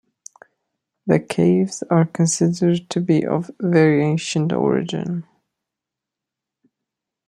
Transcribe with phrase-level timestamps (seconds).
[1.05, 5.27] The caves are considered to be of very ancient origin.